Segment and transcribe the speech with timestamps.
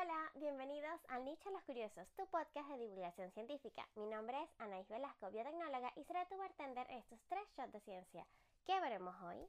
[0.00, 3.88] Hola, bienvenidos al Nicho de los Curiosos, tu podcast de divulgación científica.
[3.96, 7.80] Mi nombre es Anaís Velasco, biotecnóloga, y seré tu bartender en estos tres shots de
[7.80, 8.24] ciencia.
[8.64, 9.44] ¿Qué veremos hoy?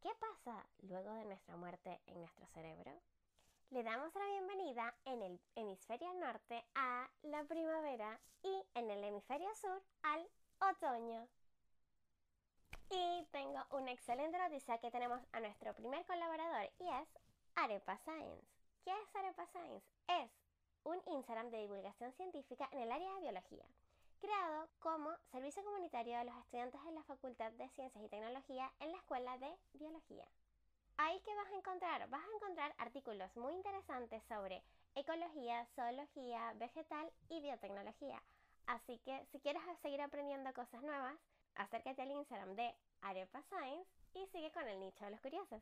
[0.00, 2.90] ¿Qué pasa luego de nuestra muerte en nuestro cerebro?
[3.70, 9.54] Le damos la bienvenida en el hemisferio norte a la primavera y en el hemisferio
[9.54, 10.28] sur al
[10.68, 11.28] otoño.
[12.90, 17.08] Y tengo una excelente noticia que tenemos a nuestro primer colaborador y es
[17.54, 18.55] Arepa Science.
[18.86, 19.84] ¿Qué es Arepa Science?
[20.06, 20.30] Es
[20.84, 23.64] un Instagram de divulgación científica en el área de biología,
[24.20, 28.92] creado como servicio comunitario de los estudiantes de la Facultad de Ciencias y Tecnología en
[28.92, 30.28] la Escuela de Biología.
[30.98, 34.62] Ahí que vas a encontrar, vas a encontrar artículos muy interesantes sobre
[34.94, 38.22] ecología, zoología, vegetal y biotecnología.
[38.68, 41.18] Así que si quieres seguir aprendiendo cosas nuevas,
[41.56, 45.60] acércate al Instagram de Arepa Science y sigue con el nicho de los curiosos.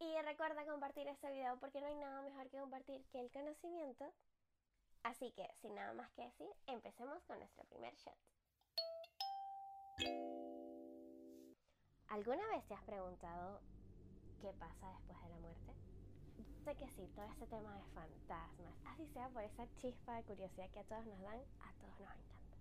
[0.00, 4.04] Y recuerda compartir este video porque no hay nada mejor que compartir que el conocimiento.
[5.02, 8.14] Así que, sin nada más que decir, empecemos con nuestro primer shot.
[12.08, 13.60] ¿Alguna vez te has preguntado
[14.40, 15.74] qué pasa después de la muerte?
[16.64, 20.70] Sé que sí, todo este tema de fantasmas, así sea por esa chispa de curiosidad
[20.70, 22.56] que a todos nos dan, a todos nos encanta.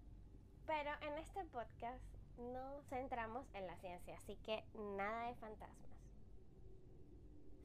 [0.66, 2.03] Pero en este podcast
[2.38, 5.87] no centramos en la ciencia, así que nada de fantasmas.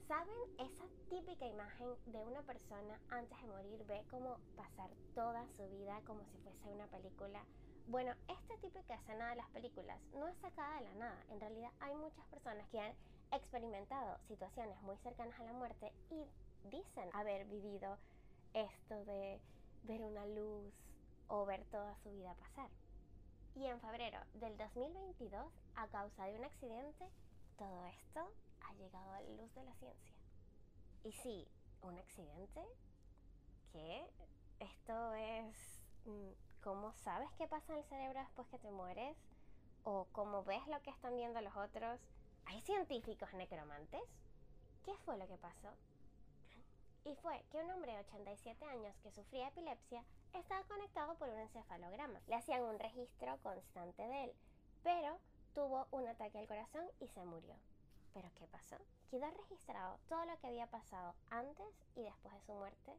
[0.08, 5.69] ¿Saben esa típica imagen de una persona antes de morir ve cómo pasar toda su
[5.69, 7.44] vida como si fuese una película?
[7.86, 11.25] Bueno, esta típica escena de las películas no es sacada de la nada.
[11.31, 12.92] En realidad hay muchas personas que han
[13.33, 16.25] experimentado situaciones muy cercanas a la muerte y
[16.69, 17.97] dicen haber vivido
[18.55, 19.41] esto de
[19.84, 20.75] ver una luz
[21.28, 22.70] o ver toda su vida pasar.
[23.55, 27.09] Y en febrero del 2022, a causa de un accidente,
[27.56, 28.33] todo esto
[28.64, 30.12] ha llegado a la luz de la ciencia.
[31.05, 31.48] Y sí,
[31.82, 32.60] un accidente,
[33.72, 34.06] ¿qué?
[34.60, 36.30] Esto es mm,
[36.62, 39.16] cómo sabes qué pasa en el cerebro después que te mueres
[39.84, 42.00] o cómo ves lo que están viendo los otros.
[42.47, 44.03] ¿Hay científicos necromantes?
[44.84, 45.72] ¿Qué fue lo que pasó?
[47.04, 50.04] Y fue que un hombre de 87 años que sufría epilepsia
[50.34, 52.20] estaba conectado por un encefalograma.
[52.28, 54.32] Le hacían un registro constante de él,
[54.84, 55.19] pero
[55.54, 57.56] tuvo un ataque al corazón y se murió.
[58.15, 58.77] ¿Pero qué pasó?
[59.11, 62.93] Quedó registrado todo lo que había pasado antes y después de su muerte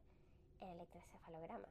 [0.60, 1.68] en el electroencefalograma.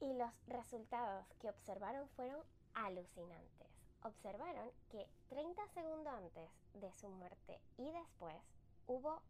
[0.00, 2.40] Y los resultados que observaron fueron
[2.74, 3.68] alucinantes.
[4.02, 8.36] Observaron que 30 segundos antes de su muerte y después
[8.86, 9.20] hubo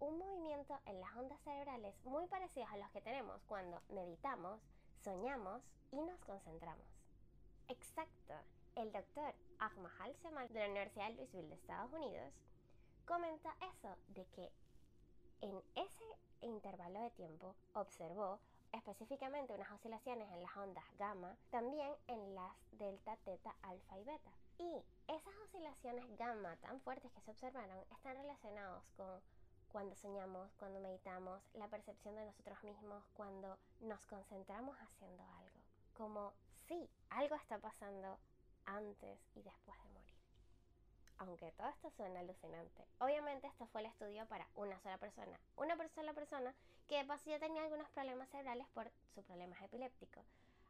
[0.00, 4.60] un movimiento en las ondas cerebrales muy parecidos a los que tenemos cuando meditamos,
[5.02, 6.89] soñamos y nos concentramos.
[7.70, 8.34] Exacto.
[8.74, 12.32] El doctor Ahmad Semal de la Universidad de Louisville de Estados Unidos
[13.04, 14.50] comenta eso de que
[15.40, 16.04] en ese
[16.40, 18.40] intervalo de tiempo observó
[18.72, 24.30] específicamente unas oscilaciones en las ondas gamma, también en las delta, teta, alfa y beta.
[24.58, 29.20] Y esas oscilaciones gamma tan fuertes que se observaron están relacionados con
[29.68, 35.60] cuando soñamos, cuando meditamos, la percepción de nosotros mismos, cuando nos concentramos haciendo algo.
[35.96, 36.32] Como
[36.70, 38.16] si algo está pasando
[38.64, 40.14] antes y después de morir.
[41.18, 42.86] Aunque todo esto suena alucinante.
[43.00, 45.36] Obviamente esto fue el estudio para una sola persona.
[45.56, 46.54] Una sola persona
[46.88, 50.20] que de paso ya tenía algunos problemas cerebrales por su problema epiléptico.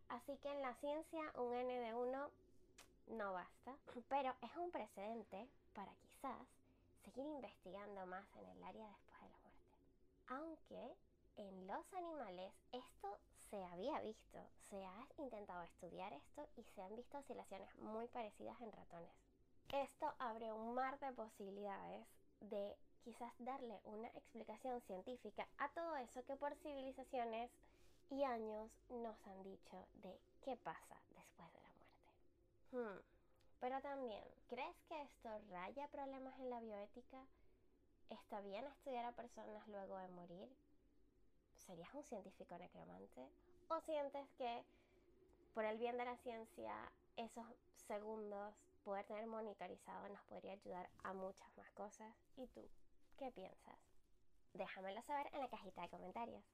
[0.09, 2.31] Así que en la ciencia un N de 1
[3.09, 3.77] no basta.
[4.09, 6.47] Pero es un precedente para quizás
[7.05, 9.69] seguir investigando más en el área después de la muerte.
[10.29, 10.97] Aunque
[11.37, 13.19] en los animales esto
[13.51, 14.39] se había visto,
[14.69, 19.11] se ha intentado estudiar esto y se han visto oscilaciones muy parecidas en ratones.
[19.73, 22.07] Esto abre un mar de posibilidades
[22.41, 27.51] de quizás darle una explicación científica a todo eso que por civilizaciones
[28.11, 33.01] y años nos han dicho de qué pasa después de la muerte.
[33.01, 33.05] Hmm.
[33.61, 37.19] Pero también, ¿crees que esto raya problemas en la bioética?
[38.09, 40.49] ¿Está bien estudiar a personas luego de morir?
[41.67, 43.29] ¿Serías un científico necromante?
[43.73, 44.65] ¿O sientes que
[45.55, 46.75] por el bien de la ciencia
[47.17, 47.47] esos
[47.87, 48.53] segundos,
[48.83, 52.13] poder tener monitorizado nos podría ayudar a muchas más cosas?
[52.37, 52.69] ¿Y tú?
[53.17, 53.79] ¿Qué piensas?
[54.55, 56.45] Déjamelo saber en la cajita de comentarios.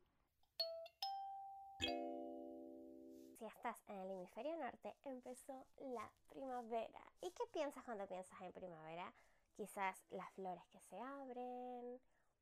[3.39, 7.01] Si estás en el hemisferio norte, empezó la primavera.
[7.23, 9.11] ¿Y qué piensas cuando piensas en primavera?
[9.57, 11.99] Quizás las flores que se abren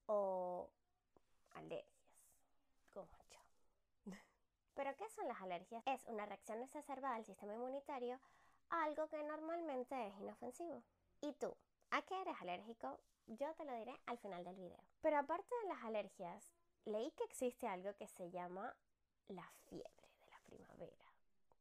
[0.06, 0.68] o
[1.52, 1.94] alergias
[2.90, 3.40] como yo.
[4.74, 5.82] ¿Pero qué son las alergias?
[5.86, 8.18] Es una reacción exacerbada del sistema inmunitario
[8.70, 10.82] a algo que normalmente es inofensivo.
[11.20, 11.54] ¿Y tú?
[11.90, 12.98] ¿A qué eres alérgico?
[13.26, 14.82] Yo te lo diré al final del video.
[15.00, 16.52] Pero aparte de las alergias,
[16.84, 18.74] leí que existe algo que se llama
[19.28, 21.04] la fiebre de la primavera.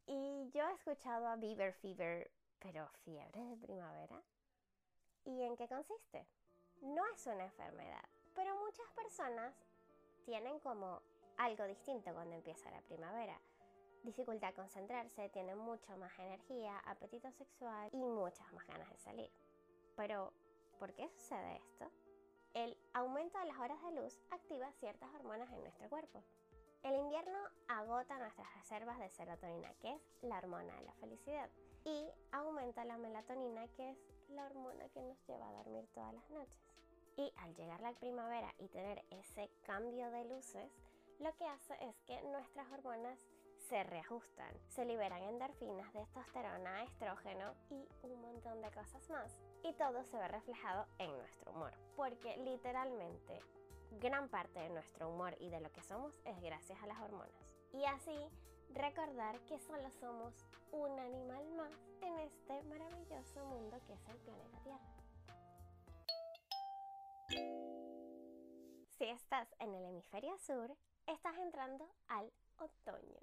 [0.07, 2.29] Y yo he escuchado a Beaver Fever,
[2.59, 4.21] pero fiebre de primavera.
[5.25, 6.25] ¿Y en qué consiste?
[6.81, 8.03] No es una enfermedad,
[8.33, 9.53] pero muchas personas
[10.25, 11.01] tienen como
[11.37, 13.39] algo distinto cuando empieza la primavera.
[14.03, 19.31] Dificultad concentrarse, tienen mucho más energía, apetito sexual y muchas más ganas de salir.
[19.95, 20.33] Pero,
[20.79, 21.89] ¿por qué sucede esto?
[22.53, 26.21] El aumento de las horas de luz activa ciertas hormonas en nuestro cuerpo.
[26.83, 27.39] El invierno
[27.69, 31.49] agota nuestras reservas de serotonina, que es la hormona de la felicidad,
[31.85, 33.97] y aumenta la melatonina, que es
[34.29, 36.61] la hormona que nos lleva a dormir todas las noches.
[37.15, 40.69] Y al llegar la primavera y tener ese cambio de luces,
[41.23, 43.17] lo que hace es que nuestras hormonas
[43.69, 49.31] se reajustan, se liberan endorfinas, testosterona, estrógeno y un montón de cosas más.
[49.63, 53.39] Y todo se ve reflejado en nuestro humor, porque literalmente
[54.01, 57.31] gran parte de nuestro humor y de lo que somos es gracias a las hormonas.
[57.71, 58.29] Y así
[58.73, 60.33] recordar que solo somos
[60.73, 61.71] un animal más
[62.01, 64.93] en este maravilloso mundo que es el planeta Tierra.
[68.97, 70.75] Si estás en el hemisferio sur,
[71.07, 73.19] estás entrando al otoño.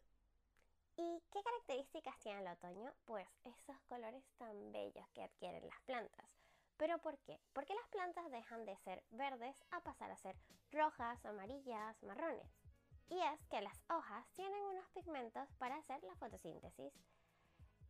[0.97, 2.93] ¿Y qué características tiene el otoño?
[3.06, 6.27] Pues esos colores tan bellos que adquieren las plantas.
[6.77, 7.38] ¿Pero por qué?
[7.53, 10.37] Porque las plantas dejan de ser verdes a pasar a ser
[10.71, 12.50] rojas, amarillas, marrones.
[13.09, 16.93] Y es que las hojas tienen unos pigmentos para hacer la fotosíntesis.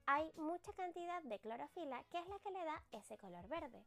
[0.07, 3.85] Hay mucha cantidad de clorofila que es la que le da ese color verde.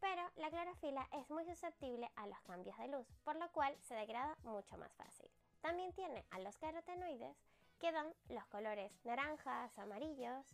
[0.00, 3.94] Pero la clorofila es muy susceptible a los cambios de luz, por lo cual se
[3.94, 5.25] degrada mucho más fácil.
[5.66, 7.36] También tiene a los carotenoides
[7.80, 10.46] que dan los colores naranjas, amarillos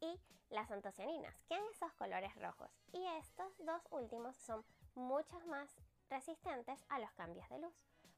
[0.00, 0.18] y
[0.48, 2.70] las antocianinas, que dan esos colores rojos.
[2.94, 4.64] Y estos dos últimos son
[4.94, 5.68] mucho más
[6.08, 7.74] resistentes a los cambios de luz.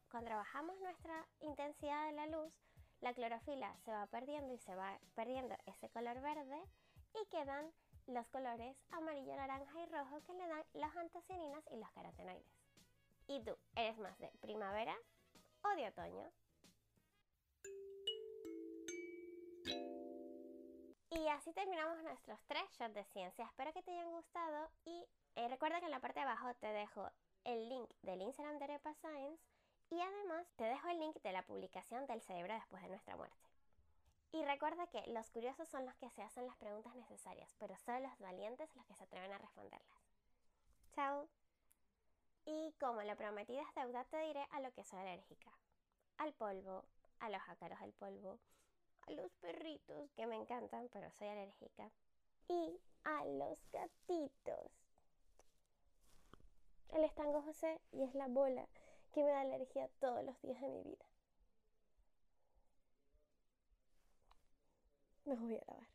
[0.08, 2.54] Cuando trabajamos nuestra intensidad de la luz,
[3.00, 6.62] la clorofila se va perdiendo y se va perdiendo ese color verde
[7.20, 7.72] y quedan
[8.06, 12.62] los colores amarillo, naranja y rojo que le dan las antocianinas y los carotenoides.
[13.26, 14.96] ¿Y tú, eres más de primavera
[15.62, 16.30] o de otoño?
[21.10, 23.44] Y así terminamos nuestros tres shots de ciencia.
[23.44, 26.68] Espero que te hayan gustado y eh, recuerda que en la parte de abajo te
[26.68, 27.10] dejo
[27.44, 29.42] el link del Instagram de Arepa Science
[29.90, 33.36] y además te dejo el link de la publicación del cerebro después de nuestra muerte.
[34.32, 37.98] Y recuerda que los curiosos son los que se hacen las preguntas necesarias, pero solo
[38.00, 39.98] los valientes los que se atreven a responderlas.
[40.92, 41.28] Chao.
[42.52, 45.52] Y como lo prometido es deuda, te diré a lo que soy alérgica.
[46.16, 46.84] Al polvo,
[47.20, 48.40] a los ácaros del polvo,
[49.06, 51.92] a los perritos que me encantan, pero soy alérgica.
[52.48, 54.72] Y a los gatitos.
[56.88, 58.66] El estango José y es la bola
[59.12, 61.06] que me da alergia todos los días de mi vida.
[65.24, 65.89] Me voy a lavar.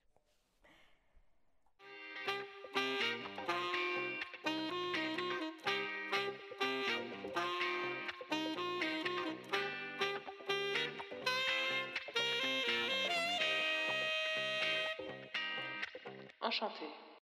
[16.55, 17.04] Enchanté.